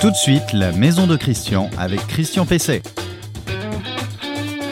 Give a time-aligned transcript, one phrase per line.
[0.00, 2.82] Tout de suite, la maison de Christian avec Christian Pesset.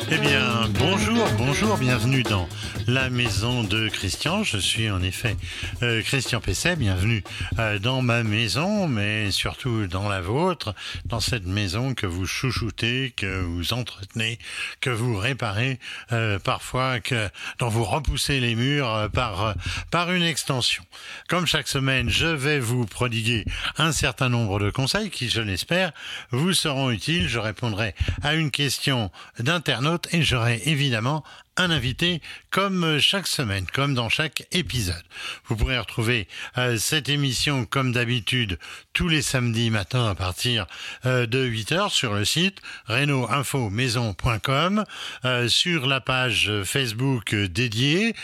[0.08, 0.40] Eh bien,
[0.78, 2.46] bonjour, bonjour, bienvenue dans
[2.86, 4.44] la maison de Christian.
[4.44, 5.36] Je suis en effet
[5.82, 7.24] euh, Christian Pesset, bienvenue
[7.58, 10.74] euh, dans ma maison, mais surtout dans la vôtre,
[11.04, 14.38] dans cette maison que vous chouchoutez, que vous entretenez,
[14.80, 15.78] que vous réparez
[16.12, 19.54] euh, parfois, que dont vous repoussez les murs par,
[19.90, 20.84] par une extension.
[21.28, 23.44] Comme chaque semaine, je vais vous prodiguer
[23.78, 25.92] un certain nombre de conseils qui, je l'espère,
[26.30, 27.28] vous seront utiles.
[27.28, 31.24] Je répondrai à une question d'internaute et j'aurai évidemment
[31.56, 32.20] un invité
[32.50, 35.02] comme chaque semaine, comme dans chaque épisode.
[35.46, 38.58] Vous pourrez retrouver euh, cette émission comme d'habitude
[38.92, 40.66] tous les samedis matins à partir
[41.04, 43.28] euh, de 8h sur le site reno
[43.70, 44.84] maison.com,
[45.24, 48.14] euh, sur la page Facebook dédiée,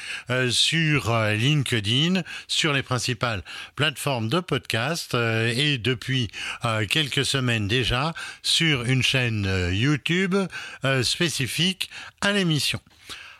[0.51, 3.43] sur LinkedIn, sur les principales
[3.77, 6.31] plateformes de podcast et depuis
[6.89, 10.37] quelques semaines déjà sur une chaîne YouTube
[11.03, 12.81] spécifique à l'émission.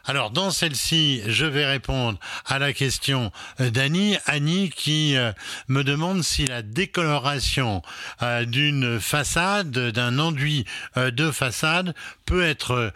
[0.05, 4.17] Alors dans celle-ci, je vais répondre à la question d'Annie.
[4.27, 5.33] Annie qui euh,
[5.69, 7.83] me demande si la décoloration
[8.23, 10.65] euh, d'une façade, d'un enduit
[10.97, 11.95] euh, de façade
[12.27, 12.93] peut être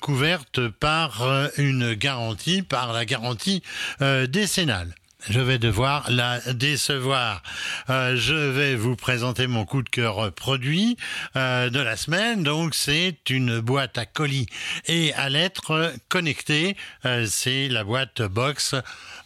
[0.00, 1.22] couverte par
[1.58, 3.62] une garantie, par la garantie
[4.00, 4.94] décennale
[5.26, 7.42] je vais devoir la décevoir.
[7.90, 10.96] Euh, je vais vous présenter mon coup de cœur produit
[11.36, 12.42] euh, de la semaine.
[12.42, 14.46] Donc c'est une boîte à colis
[14.86, 16.76] et à lettres connectée.
[17.04, 18.74] Euh, c'est la boîte box.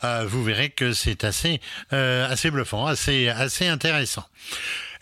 [0.03, 4.25] vous verrez que c'est assez assez bluffant, assez assez intéressant.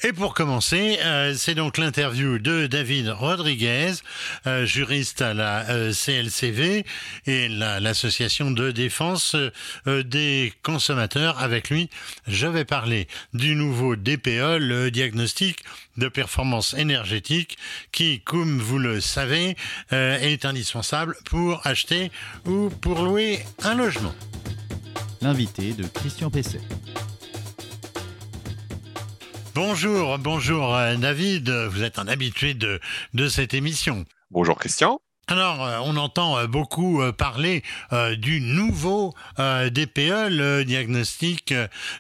[0.03, 3.93] Et pour commencer, euh, c'est donc l'interview de David Rodriguez,
[4.47, 6.87] euh, juriste à la euh, CLCV
[7.27, 9.37] et l'association de défense
[9.87, 11.39] des consommateurs.
[11.39, 11.91] Avec lui,
[12.27, 15.59] je vais parler du nouveau DPE, le diagnostic
[15.99, 17.59] de performance énergétique,
[17.93, 19.55] qui, comme vous le savez,
[19.91, 22.11] est indispensable pour acheter
[22.47, 24.15] ou pour louer un logement.
[25.21, 26.63] L'invité de Christian Pesset.
[29.55, 34.05] Bonjour, bonjour euh, David, vous êtes un habitué de cette émission.
[34.31, 35.01] Bonjour Christian.
[35.31, 37.63] Alors, euh, on entend euh, beaucoup euh, parler
[38.19, 41.55] du nouveau DPE, le diagnostic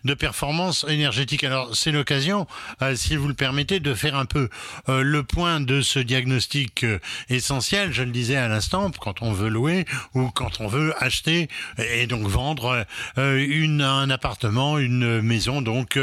[0.04, 1.44] de performance énergétique.
[1.44, 2.46] Alors, c'est l'occasion,
[2.94, 4.48] si vous le permettez, de faire un peu
[4.88, 6.84] le point de ce diagnostic
[7.28, 7.92] essentiel.
[7.92, 11.48] Je le disais à l'instant, quand on veut louer ou quand on veut acheter
[11.78, 12.86] et donc vendre
[13.16, 15.98] un appartement, une maison, donc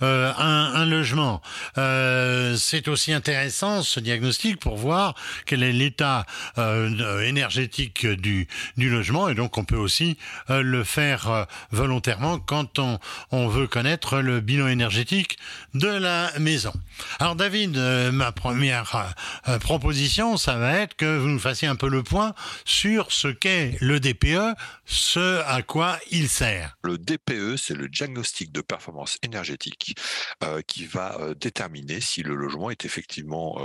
[0.00, 1.42] un logement.
[1.76, 6.26] c'est aussi intéressant ce diagnostic pour voir quel est l'état
[6.66, 8.46] euh, énergétique du,
[8.76, 10.16] du logement et donc on peut aussi
[10.50, 12.98] euh, le faire euh, volontairement quand on,
[13.30, 15.38] on veut connaître le bilan énergétique
[15.74, 16.72] de la maison.
[17.18, 19.14] Alors David, ma première
[19.60, 22.34] proposition, ça va être que vous nous fassiez un peu le point
[22.64, 24.56] sur ce qu'est le DPE,
[24.86, 26.76] ce à quoi il sert.
[26.82, 29.96] Le DPE, c'est le diagnostic de performance énergétique
[30.66, 33.60] qui va déterminer si le logement est effectivement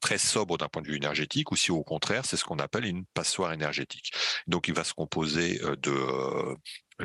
[0.00, 2.84] très sobre d'un point de vue énergétique ou si au contraire c'est ce qu'on appelle
[2.84, 4.12] une passoire énergétique.
[4.46, 6.54] Donc il va se composer euh,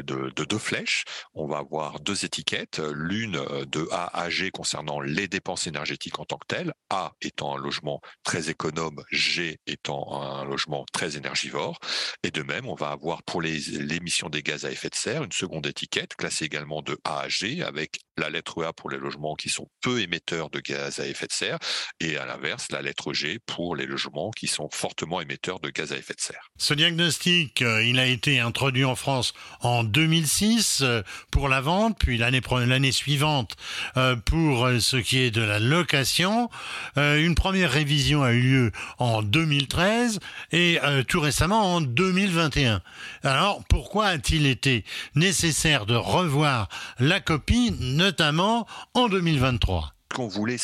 [0.03, 1.03] de de, deux flèches.
[1.33, 6.19] On va avoir deux étiquettes, l'une euh, de A à G concernant les dépenses énergétiques
[6.19, 11.17] en tant que telles, A étant un logement très économe, G étant un logement très
[11.17, 11.79] énergivore.
[12.23, 15.31] Et de même, on va avoir pour l'émission des gaz à effet de serre une
[15.31, 19.35] seconde étiquette classée également de A à G avec la lettre A pour les logements
[19.35, 21.59] qui sont peu émetteurs de gaz à effet de serre
[21.99, 25.91] et à l'inverse la lettre G pour les logements qui sont fortement émetteurs de gaz
[25.91, 26.49] à effet de serre.
[26.57, 31.97] Ce diagnostic, euh, il a été introduit en France en 2006 euh, pour la vente,
[31.99, 33.55] puis l'année suivante
[33.97, 36.49] euh, pour euh, ce qui est de la location.
[36.95, 40.19] Une première révision a eu lieu en 2013
[40.51, 42.81] et tout récemment en 2021.
[43.23, 44.83] Alors pourquoi a-t-il été
[45.15, 46.69] nécessaire de revoir
[46.99, 50.57] la copie, notamment en 2023 qu'on voulait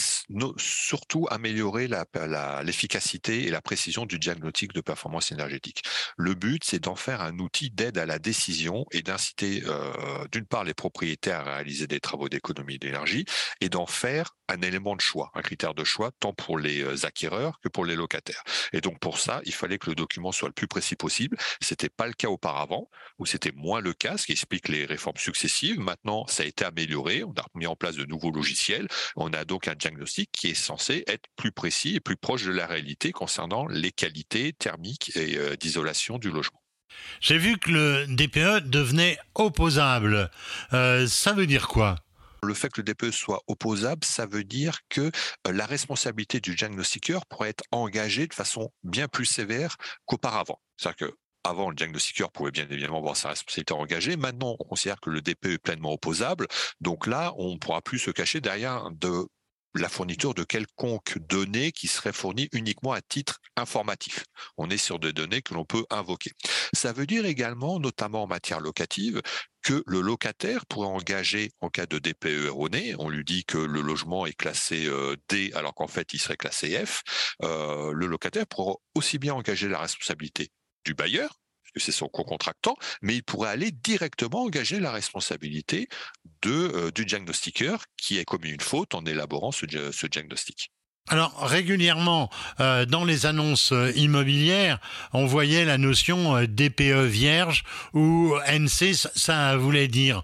[0.58, 1.88] surtout améliorer
[2.64, 5.84] l'efficacité et la précision du diagnostic de performance énergétique.
[6.18, 10.46] Le but, c'est d'en faire un outil d'aide à la décision et d'inciter euh, d'une
[10.46, 13.26] part les propriétaires à réaliser des travaux d'économie d'énergie
[13.62, 17.06] et d'en faire un élément de choix, un critère de choix tant pour les euh,
[17.06, 18.44] acquéreurs que pour les locataires.
[18.72, 21.38] Et donc pour ça, il fallait que le document soit le plus précis possible.
[21.62, 25.18] C'était pas le cas auparavant, ou c'était moins le cas, ce qui explique les réformes
[25.18, 25.80] successives.
[25.80, 27.24] Maintenant, ça a été amélioré.
[27.24, 28.88] On a mis en place de nouveaux logiciels.
[29.16, 32.52] On a donc un diagnostic qui est censé être plus précis et plus proche de
[32.52, 36.62] la réalité concernant les qualités thermiques et euh, d'isolation du logement.
[37.20, 40.30] J'ai vu que le DPE devenait opposable.
[40.74, 41.96] Euh, ça veut dire quoi?
[42.44, 45.12] Le fait que le DPE soit opposable, ça veut dire que
[45.50, 50.60] la responsabilité du diagnostiqueur pourrait être engagée de façon bien plus sévère qu'auparavant.
[50.78, 54.18] C'est-à-dire que avant, le diagnostiqueur pouvait bien évidemment avoir sa responsabilité engagée.
[54.18, 56.48] Maintenant, on considère que le DPE est pleinement opposable.
[56.82, 59.28] Donc là, on ne pourra plus se cacher derrière de
[59.76, 64.26] la fourniture de quelconque données qui seraient fournies uniquement à titre informatif.
[64.58, 66.32] On est sur des données que l'on peut invoquer.
[66.74, 69.22] Ça veut dire également, notamment en matière locative,
[69.64, 73.82] que le locataire pourrait engager en cas de DPE erroné, on lui dit que le
[73.82, 77.02] logement est classé euh, D alors qu'en fait il serait classé F,
[77.44, 80.52] euh, le locataire pourra aussi bien engager la responsabilité
[80.86, 81.40] du bailleur,
[81.74, 85.88] que c'est son co-contractant, mais il pourrait aller directement engager la responsabilité
[86.42, 90.72] de, euh, du diagnostiqueur qui a commis une faute en élaborant ce, ce diagnostic.
[91.10, 92.30] Alors régulièrement
[92.62, 94.80] euh, dans les annonces euh, immobilières,
[95.12, 98.94] on voyait la notion euh, DPE vierge ou NC.
[99.14, 100.24] Ça, voulait dire,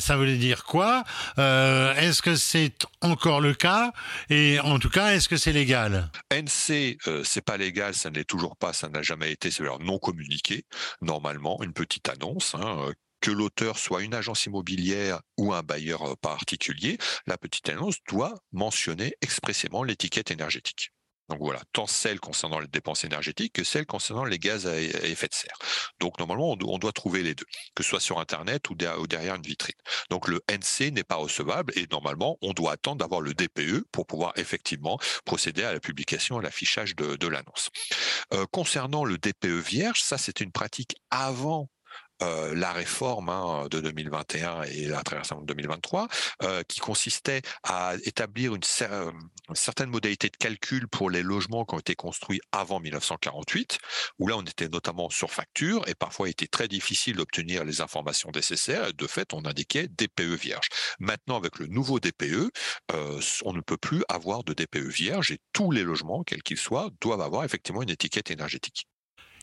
[0.00, 1.04] ça voulait dire quoi
[1.38, 3.92] Est-ce que c'est encore le cas
[4.28, 6.10] Et en tout cas, est-ce que c'est légal?
[6.32, 10.64] NC, c'est pas légal, ça n'est toujours pas, ça n'a jamais été, c'est non communiqué.
[11.02, 16.14] Normalement, une petite annonce hein, que l'auteur soit une agence immobilière ou un bailleur euh,
[16.16, 20.92] particulier, la petite annonce doit mentionner expressément l'étiquette énergétique.
[21.28, 25.26] Donc voilà, tant celle concernant les dépenses énergétiques que celle concernant les gaz à effet
[25.26, 25.58] de serre.
[25.98, 29.42] Donc normalement, on doit trouver les deux, que ce soit sur Internet ou derrière une
[29.42, 29.74] vitrine.
[30.08, 34.06] Donc le NC n'est pas recevable et normalement, on doit attendre d'avoir le DPE pour
[34.06, 37.70] pouvoir effectivement procéder à la publication, à l'affichage de, l'annonce.
[38.32, 41.68] Euh, concernant le DPE vierge, ça c'est une pratique avant
[42.22, 46.08] euh, la réforme hein, de 2021 et la traversée de 2023,
[46.42, 49.12] euh, qui consistait à établir une, euh,
[49.48, 53.78] une, certaine modalité de calcul pour les logements qui ont été construits avant 1948,
[54.18, 57.82] où là on était notamment sur facture et parfois il était très difficile d'obtenir les
[57.82, 58.94] informations nécessaires.
[58.94, 60.68] De fait, on indiquait DPE vierge.
[60.98, 62.50] Maintenant, avec le nouveau DPE,
[63.44, 66.90] on ne peut plus avoir de DPE vierge et tous les logements, quels qu'ils soient,
[67.00, 68.86] doivent avoir effectivement une étiquette énergétique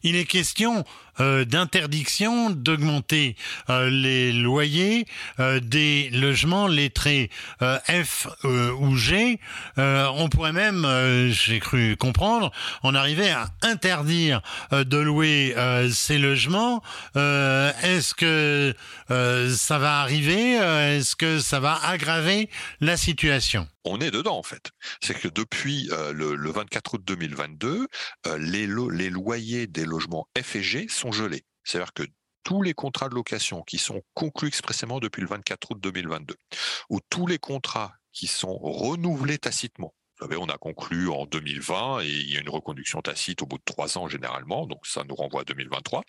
[0.03, 0.85] il est question
[1.19, 3.35] euh, d'interdiction d'augmenter
[3.69, 5.05] euh, les loyers
[5.39, 7.29] euh, des logements lettrés
[7.87, 9.39] F ou G.
[9.77, 10.87] on pourrait même,
[11.31, 12.51] j'ai cru comprendre,
[12.81, 14.41] en arriver à interdire
[14.71, 15.55] de louer
[15.91, 16.81] ces logements.
[17.15, 18.73] Est-ce que
[19.55, 22.49] ça va arriver Est-ce que ça va aggraver
[22.81, 23.67] la situation?
[23.85, 24.71] On est dedans en fait.
[25.01, 27.87] C'est que depuis euh, le, 24 août 2022,
[28.27, 28.67] euh, les,
[29.09, 30.57] loyers des logements F
[30.89, 31.45] sont gelés.
[31.63, 32.03] C'est-à-dire que
[32.43, 36.35] tous les contrats de location qui sont conclus expressément depuis le 24 août 2022,
[36.89, 39.93] ou tous les contrats qui sont renouvelés tacitement,
[40.31, 43.63] on a conclu en 2020 et il y a une reconduction tacite au bout de
[43.65, 46.03] trois ans généralement, donc ça nous renvoie à 2023,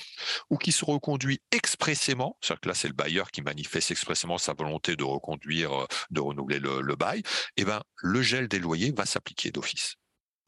[0.51, 4.55] ou qui se reconduit expressément, c'est-à-dire que là c'est le bailleur qui manifeste expressément sa
[4.55, 7.23] volonté de reconduire, euh, de renouveler le, bail,
[7.57, 9.97] eh ben le gel des loyers va s'appliquer d'office.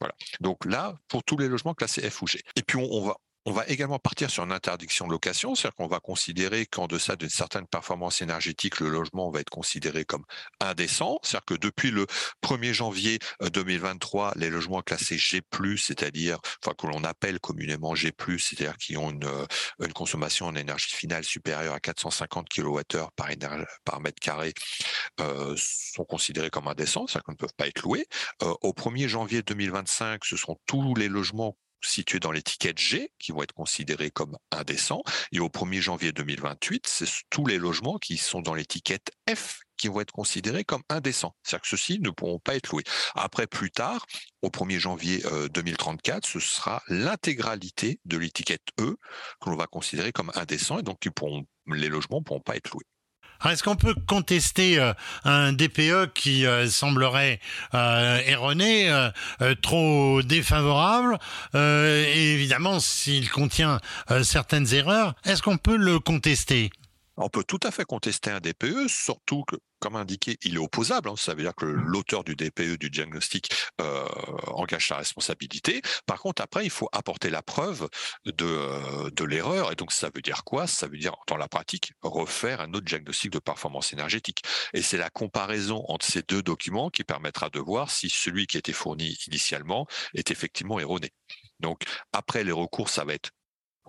[0.00, 0.14] Voilà.
[0.40, 2.42] Donc là, pour tous les logements classés F ou G.
[2.54, 3.16] Et puis on va
[3.46, 7.14] on va également partir sur une interdiction de location, c'est-à-dire qu'on va considérer qu'en deçà
[7.14, 10.24] d'une certaine performance énergétique, le logement va être considéré comme
[10.60, 11.20] indécent.
[11.22, 12.06] C'est-à-dire que depuis le
[12.42, 15.42] 1er janvier 2023, euh, les logements classés G+,
[15.76, 19.46] c'est-à-dire, enfin, que l'on appelle communément G+, c'est-à-dire qui ont une, euh,
[19.94, 22.82] consommation en énergie finale supérieure à 450 kWh
[23.14, 24.54] par, mètre carré,
[25.20, 28.06] euh, sont considérés comme indécents, c'est-à-dire qu'ils ne peuvent pas être loués.
[28.40, 33.42] au 1er janvier 2025, ce seront tous les logements situés dans l'étiquette G qui vont
[33.42, 35.02] être considérés comme indécents.
[35.32, 39.88] Et au 1er janvier 2028, c'est tous les logements qui sont dans l'étiquette F qui
[39.88, 41.34] vont être considérés comme indécents.
[41.42, 42.84] C'est-à-dire que ceux-ci ne pourront pas être loués.
[43.14, 44.06] Après, plus tard,
[44.42, 48.96] au 1er janvier 2034, euh, ce sera l'intégralité de l'étiquette E
[49.40, 50.98] que l'on va considérer comme indécent et donc
[51.66, 52.86] les logements ne pourront pas être loués.
[53.44, 54.92] Est-ce qu'on peut contester euh,
[55.24, 57.40] un DPE qui euh, semblerait
[57.74, 58.90] euh, erroné,
[59.62, 61.18] trop défavorable
[61.54, 63.80] Et évidemment, s'il contient
[64.22, 66.70] certaines erreurs, est-ce qu'on peut le contester?
[67.16, 71.08] On peut tout à fait contester un DPE, surtout que, comme indiqué, il est opposable.
[71.08, 71.16] Hein.
[71.16, 71.84] ça veut dire que mmh.
[71.86, 74.06] l'auteur du DPE, du diagnostic, euh,
[74.48, 75.82] engage sa responsabilité.
[76.06, 77.88] Par contre, après, il faut apporter la preuve
[78.24, 79.72] de, euh, de l'erreur.
[79.72, 80.66] Et donc, ça veut dire quoi?
[80.66, 84.42] Ça veut dire, dans la pratique, refaire un autre diagnostic de performance énergétique.
[84.74, 88.56] Et c'est la comparaison entre ces deux documents qui permettra de voir si celui qui
[88.56, 91.12] a été fourni initialement est effectivement erroné.
[91.60, 93.30] Donc, après, les recours, ça va être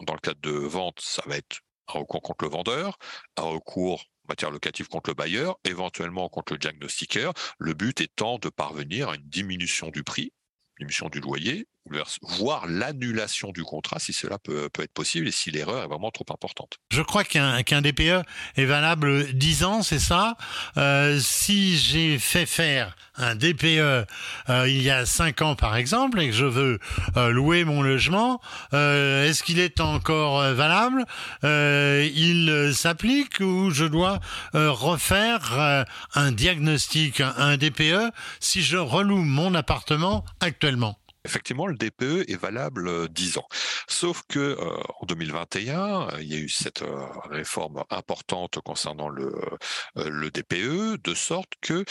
[0.02, 2.98] dans le cadre de vente, ça va être un recours contre le vendeur,
[3.38, 8.38] un recours en matière locative contre le bailleur, éventuellement contre le diagnostiqueur, le but étant
[8.40, 10.34] de parvenir à une diminution du prix,
[10.80, 11.68] diminution du loyer
[12.22, 16.26] voire l'annulation du contrat si cela peut, être possible et si l'erreur est vraiment trop
[16.30, 16.78] importante.
[16.92, 18.24] Je crois qu'un DPE
[18.56, 20.38] est valable 10 ans, c'est ça.
[20.78, 24.06] Euh, Si j'ai fait faire un DPE euh,
[24.68, 26.80] il y a 5 ans par exemple et que je veux
[27.16, 28.42] euh, louer mon logement,
[28.72, 31.06] est-ce qu'il est encore valable?
[31.44, 34.20] Il s'applique ou je dois
[34.54, 40.98] refaire un diagnostic, un DPE si je reloue mon appartement actuellement?
[41.28, 43.48] Effectivement, le DPE est valable 10 ans.
[43.88, 44.58] Sauf que
[45.00, 46.84] en 2021, il y a eu cette
[47.30, 49.32] réforme importante concernant le,
[49.96, 51.86] DPE, de sorte que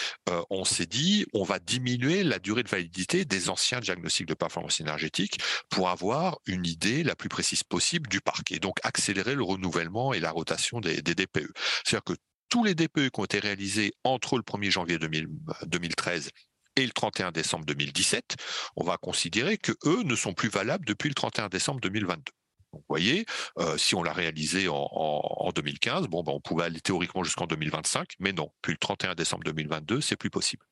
[0.51, 4.81] on s'est dit, on va diminuer la durée de validité des anciens diagnostics de performance
[4.81, 5.39] énergétique
[5.71, 10.13] pour avoir une idée la plus précise possible du parc et donc accélérer le renouvellement
[10.13, 11.53] et la rotation des, DPE.
[11.85, 12.15] C'est-à-dire que
[12.49, 16.31] tous les DPE qui ont été réalisés entre le 1er janvier 2013
[16.77, 18.37] et le 31 décembre 2017,
[18.77, 22.33] on va considérer que eux ne sont plus valables depuis le 31 décembre 2022.
[22.73, 23.25] Donc, vous voyez,
[23.59, 27.47] euh, si on l'a réalisé en, en, 2015, bon, ben, on pouvait aller théoriquement jusqu'en
[27.47, 30.67] 2025, mais non, puis le 31 décembre 2022, c'est plus possible.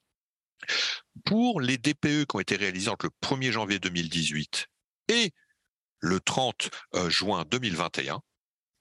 [1.24, 4.66] Pour les DPE qui ont été réalisés entre le 1er janvier 2018
[5.08, 5.32] et
[6.00, 8.20] le 30 euh, juin 2021,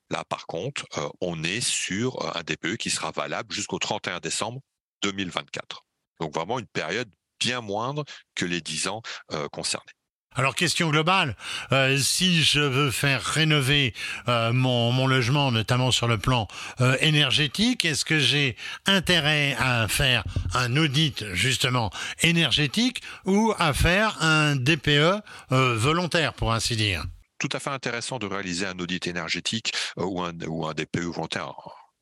[0.10, 4.62] là par contre, euh, on est sur un DPE qui sera valable jusqu'au 31 décembre
[5.03, 5.84] 2024.
[6.20, 8.05] Donc vraiment une période bien moindre
[8.36, 9.01] que les 10 ans
[9.32, 9.93] euh, concernés.
[10.36, 11.36] Alors question globale,
[11.72, 13.93] euh, si je veux faire rénover
[14.27, 16.48] euh, mon, mon, logement, notamment sur le plan
[16.82, 18.55] euh, énergétique, est-ce que j'ai
[18.88, 20.24] intérêt à faire
[20.55, 21.91] un audit justement
[22.22, 27.03] énergétique ou à faire un DPE volontaire pour ainsi dire?
[27.38, 31.53] Tout à fait intéressant de réaliser un audit énergétique ou, un, ou un DPE volontaire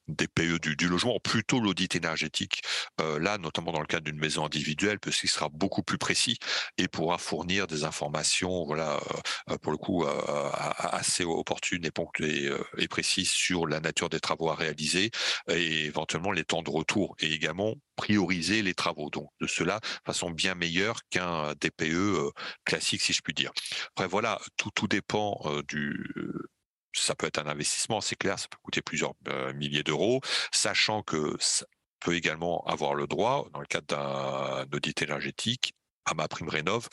[0.07, 2.61] des PE du, logement, plutôt l'audit énergétique,
[2.99, 6.37] euh, là, notamment dans le cadre d'une maison individuelle, puisqu'il sera beaucoup plus précis
[6.77, 8.99] et pourra fournir des informations, voilà,
[9.49, 14.55] euh, pour le coup, euh, assez opportunes et, précises sur la nature des travaux à
[14.55, 15.11] réaliser
[15.47, 19.09] et éventuellement les temps de retour et également prioriser les travaux.
[19.09, 22.31] Donc de cela, façon bien meilleure qu'un DPE
[22.65, 23.51] classique, si je puis dire.
[23.95, 26.05] Après, voilà, tout, tout dépend du
[26.93, 30.21] ça peut être un investissement, c'est clair, ça peut coûter plusieurs euh, milliers d'euros,
[30.51, 31.65] sachant que ça
[31.99, 35.73] peut également avoir le droit, dans le cadre d'un audit énergétique,
[36.05, 36.89] à ma prime rénov.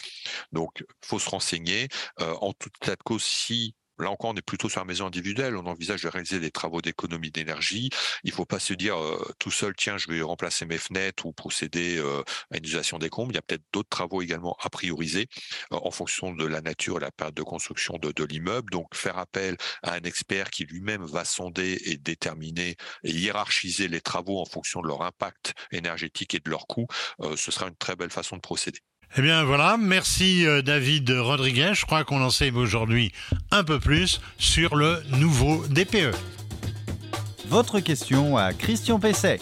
[0.52, 1.88] Donc, faut se renseigner.
[2.20, 5.56] Euh, en toute cas si Là encore, on est plutôt sur la maison individuelle.
[5.56, 7.90] On envisage de réaliser des travaux d'économie d'énergie.
[8.22, 11.26] Il ne faut pas se dire euh, tout seul, tiens, je vais remplacer mes fenêtres
[11.26, 13.32] ou procéder euh, à une utilisation des combles.
[13.32, 15.26] Il y a peut-être d'autres travaux également à prioriser
[15.72, 18.70] euh, en fonction de la nature et la période de construction de l'immeuble.
[18.70, 24.00] Donc, faire appel à un expert qui lui-même va sonder et déterminer et hiérarchiser les
[24.00, 26.86] travaux en fonction de leur impact énergétique et de leur coût,
[27.36, 28.80] ce sera une très belle façon de procéder.
[29.16, 31.72] Eh bien voilà, merci David Rodriguez.
[31.74, 33.12] Je crois qu'on en sait aujourd'hui
[33.50, 36.14] un peu plus sur le nouveau DPE.
[37.48, 39.40] Votre question à Christian Pesset.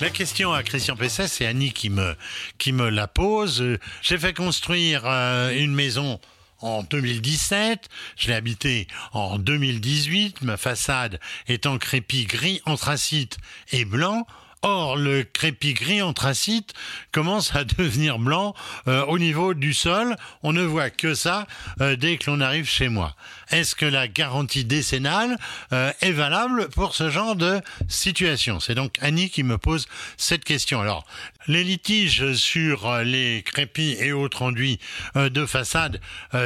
[0.00, 2.14] La question à Christian Pesset, c'est Annie qui me,
[2.56, 3.62] qui me la pose.
[4.00, 6.18] J'ai fait construire euh, une maison
[6.60, 13.38] en 2017, je l'ai habité en 2018, ma façade est en crépi gris anthracite
[13.72, 14.26] et blanc.
[14.62, 16.74] Or, le crépi gris anthracite
[17.12, 18.54] commence à devenir blanc
[18.88, 20.16] euh, au niveau du sol.
[20.42, 21.46] On ne voit que ça
[21.80, 23.16] euh, dès que l'on arrive chez moi.
[23.48, 25.38] Est-ce que la garantie décennale
[25.72, 28.60] euh, est valable pour ce genre de situation?
[28.60, 29.88] C'est donc Annie qui me pose
[30.18, 30.82] cette question.
[30.82, 31.06] Alors,
[31.46, 34.78] les litiges sur les crépis et autres enduits
[35.14, 36.00] de façade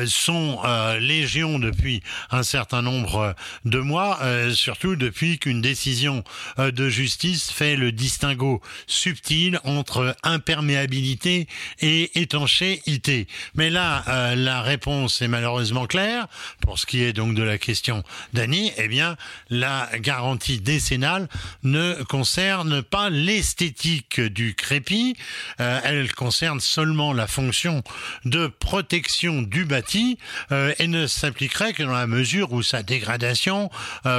[0.07, 0.63] sont
[1.01, 4.21] légion depuis un certain nombre de mois,
[4.55, 6.23] surtout depuis qu'une décision
[6.59, 11.49] de justice fait le distinguo subtil entre imperméabilité
[11.81, 13.27] et étanchéité.
[13.55, 16.27] Mais là, euh, la réponse est malheureusement claire.
[16.61, 18.03] Pour ce qui est donc de la question
[18.35, 19.17] d'Annie, eh bien,
[19.49, 21.29] la garantie décennale
[21.63, 25.17] ne concerne pas l'esthétique du crépi.
[25.61, 27.83] Euh, elle concerne seulement la fonction
[28.27, 30.19] de protection du bâti
[30.53, 33.71] euh, et ne s'appliquerait que dans la mesure où sa dégradation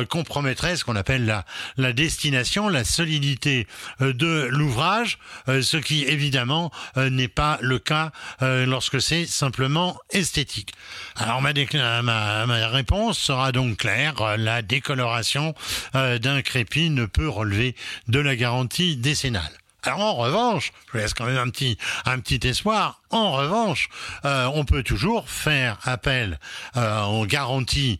[0.09, 1.43] compromettrait ce qu'on appelle
[1.77, 3.67] la, destination, la solidité
[3.99, 10.73] de l'ouvrage, euh, ce qui évidemment euh, n'est pas le cas lorsque c'est simplement esthétique.
[11.15, 11.53] Alors ma,
[12.01, 15.53] ma, ma, réponse sera donc claire, la décoloration
[15.93, 17.75] d'un crépi ne peut relever
[18.07, 19.51] de la garantie décennale.
[19.85, 23.87] Alors en revanche, je laisse quand même un petit, un petit espoir, En revanche,
[24.23, 26.37] on peut toujours faire appel
[26.75, 27.99] aux garanties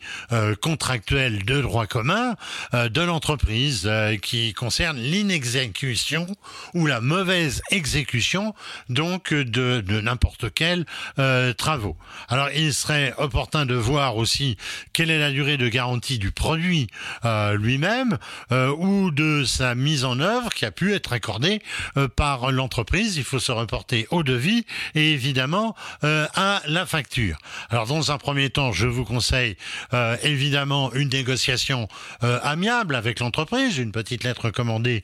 [0.61, 2.35] contractuelles de droit commun
[2.73, 3.89] de l'entreprise
[4.21, 6.27] qui concerne l'inexécution
[6.73, 8.53] ou la mauvaise exécution
[8.89, 10.85] donc de, n'importe quel
[11.57, 11.95] travaux.
[12.27, 14.57] Alors il serait opportun de voir aussi
[14.91, 16.87] quelle est la durée de garantie du produit
[17.23, 18.17] euh, lui-même
[18.51, 21.61] euh, ou de sa mise en œuvre qui a pu être accordée
[21.97, 23.17] euh, par l'entreprise.
[23.17, 24.65] Il faut se reporter au devis
[25.13, 27.37] évidemment à la facture.
[27.69, 29.57] Alors dans un premier temps, je vous conseille
[30.23, 31.87] évidemment une négociation
[32.21, 33.77] amiable avec l'entreprise.
[33.77, 35.03] Une petite lettre commandée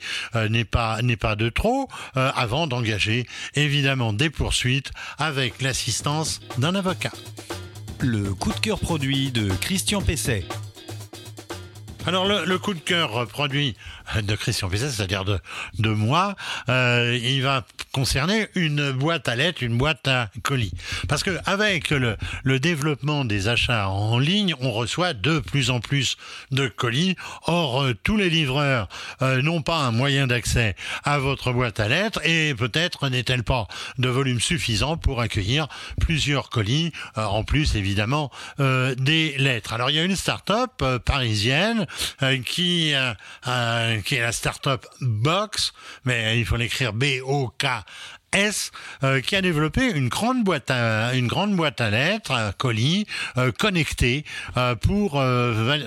[0.50, 7.12] n'est pas n'est pas de trop avant d'engager évidemment des poursuites avec l'assistance d'un avocat.
[8.00, 10.44] Le coup de cœur produit de Christian Pesset.
[12.08, 13.76] Alors le, coup de cœur produit
[14.20, 15.40] de Christian Pesset, c'est-à-dire de,
[15.80, 16.36] de moi,
[16.70, 20.74] euh, il va concerner une boîte à lettres, une boîte à colis.
[21.08, 22.18] Parce que avec le,
[22.60, 26.18] développement des achats en ligne, on reçoit de plus en plus
[26.52, 27.16] de colis.
[27.48, 28.88] Or, euh, tous les livreurs
[29.22, 33.68] euh, n'ont pas un moyen d'accès à votre boîte à lettres et peut-être n'est-elle pas
[33.98, 35.68] de volume suffisant pour accueillir
[36.00, 39.74] plusieurs colis, en plus évidemment des lettres.
[39.74, 41.86] Alors il y a une start-up parisienne
[42.46, 42.94] qui
[44.02, 45.74] qui est la startup Box,
[46.06, 47.66] mais il faut l'écrire B-O-K
[48.34, 48.72] S
[49.04, 53.06] euh, qui a développé une grande boîte à une grande boîte à lettres, un colis
[53.38, 54.24] euh, connecté
[54.58, 55.22] euh, pour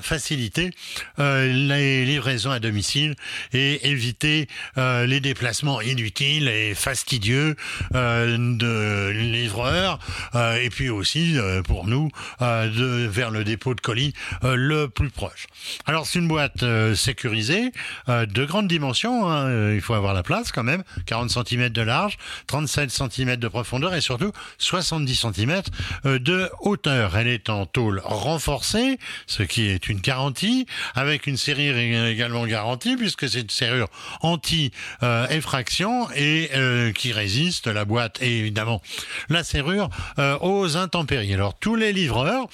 [0.02, 0.70] faciliter
[1.18, 3.14] les livraisons à domicile
[3.52, 7.56] et éviter les déplacements inutiles et fastidieux
[7.92, 9.98] de livreurs
[10.34, 11.36] et puis aussi
[11.66, 12.10] pour nous
[12.40, 15.46] de, vers le dépôt de colis le plus proche.
[15.86, 17.72] Alors c'est une boîte sécurisée
[18.08, 22.18] de grande dimension, hein, il faut avoir la place quand même, 40 cm de large
[22.46, 25.62] 37 cm de profondeur et surtout 70 cm
[26.06, 27.16] euh, de hauteur.
[27.16, 32.96] Elle est en tôle renforcée, ce qui est une garantie, avec une serrure également garantie,
[32.96, 33.88] puisque c'est une serrure
[34.20, 38.82] anti-effraction et euh, qui résiste, la boîte et évidemment
[39.28, 39.88] la serrure,
[40.18, 41.34] euh, aux intempéries.
[41.34, 42.48] Alors tous les livreurs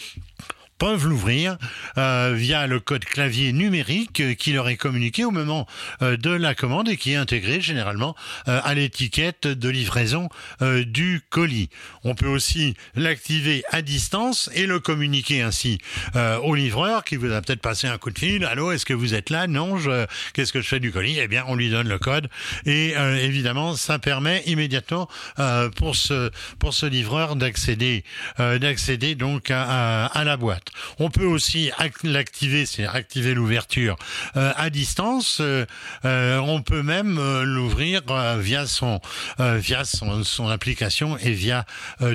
[0.80, 1.58] peuvent l'ouvrir
[1.98, 5.66] euh, via le code clavier numérique euh, qui leur est communiqué au moment
[6.00, 11.68] euh, de la commande et qui est intégré généralement à l'étiquette de livraison du colis.
[12.04, 15.78] On peut aussi l'activer à distance et le communiquer ainsi
[16.42, 18.44] au livreur qui vous a peut-être passé un coup de fil.
[18.44, 19.46] Allô, est-ce que vous êtes là?
[19.46, 20.06] Non, je...
[20.32, 21.18] qu'est-ce que je fais du colis?
[21.18, 22.30] Eh bien, on lui donne le code
[22.64, 25.08] et évidemment, ça permet immédiatement
[25.76, 28.04] pour ce pour ce livreur d'accéder
[28.38, 30.69] d'accéder donc à la boîte.
[30.98, 31.70] On peut aussi
[32.02, 33.96] l'activer, c'est activer l'ouverture
[34.36, 35.38] euh, à distance.
[35.40, 35.66] Euh,
[36.04, 38.02] euh, on peut même l'ouvrir
[38.38, 39.00] via son
[39.38, 41.64] via son, application et via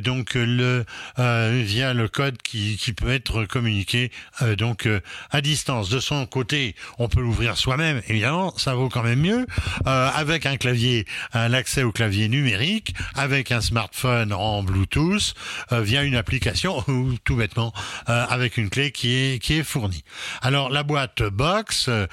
[0.04, 4.12] donc le via le code qui, qui peut être communiqué
[4.58, 4.88] donc
[5.32, 5.90] à distance.
[5.90, 8.02] De son côté, on peut l'ouvrir soi-même.
[8.08, 9.46] Évidemment, ça vaut quand même mieux
[9.86, 15.34] avec un clavier, l'accès au clavier numérique, avec un smartphone en Bluetooth,
[15.72, 17.74] via une application ou tout bêtement
[18.06, 20.04] avec avec une clé qui est, fournie.
[20.44, 22.06] Alors la boîte box euh,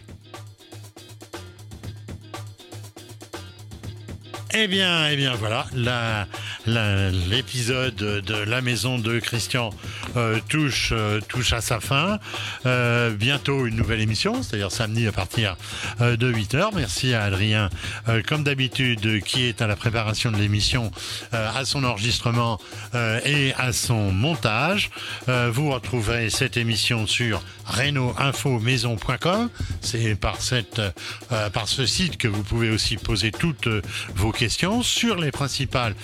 [4.56, 5.66] Eh bien, eh bien, voilà,
[6.66, 9.70] l'épisode de la maison de Christian
[10.16, 12.18] euh, touche, euh, touche à sa fin.
[12.66, 15.56] Euh, bientôt une nouvelle émission, c'est-à-dire samedi à partir
[16.00, 16.70] de 8h.
[16.74, 17.70] Merci à Adrien,
[18.26, 20.90] comme d'habitude, qui est à la préparation de l'émission,
[21.32, 22.58] à son enregistrement
[23.24, 24.90] et à son montage.
[25.26, 29.50] vous retrouverez cette émission sur reno-info-maison.com.
[29.80, 30.80] C'est par, cette,
[31.52, 33.68] par ce site que vous pouvez aussi poser toutes
[34.14, 35.94] vos questions sur les principales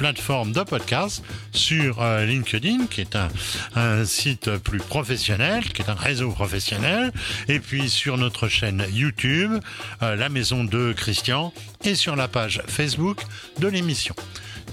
[0.00, 5.94] plateformes de podcast, sur euh, LinkedIn, qui est un, site plus professionnel, qui est un
[5.94, 7.12] réseau professionnel,
[7.48, 9.60] et puis sur notre chaîne YouTube,
[10.02, 11.52] euh, La Maison de Christian,
[11.84, 13.20] et sur la page Facebook
[13.58, 14.14] de l'émission.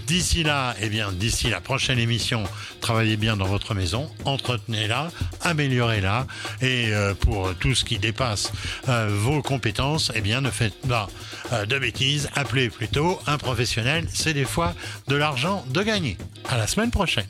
[0.07, 2.45] D'ici là, eh bien, d'ici la prochaine émission,
[2.79, 6.25] travaillez bien dans votre maison, entretenez-la, améliorez-la,
[6.61, 8.53] et euh, pour tout ce qui dépasse
[8.87, 11.09] euh, vos compétences, eh bien, ne faites pas
[11.51, 14.73] euh, de bêtises, appelez plutôt un professionnel, c'est des fois
[15.09, 16.17] de l'argent de gagner.
[16.47, 17.27] À la semaine prochaine.